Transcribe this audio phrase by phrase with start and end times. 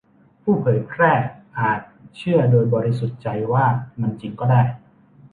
[0.43, 1.11] ผู้เผยแพร่
[1.59, 1.79] อาจ
[2.17, 3.65] เชื่อโดยบริสุทธิ์ใจว่า
[4.01, 4.61] มันจริงก็ได้